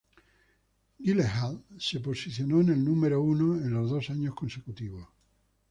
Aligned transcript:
Gyllenhaal 0.97 1.61
se 1.77 1.99
posicionó 1.99 2.61
en 2.61 2.69
el 2.69 2.83
número 2.83 3.21
uno 3.21 3.53
en 3.63 3.71
los 3.71 3.91
dos 3.91 4.09
años 4.09 4.33
consecutivos. 4.33 5.07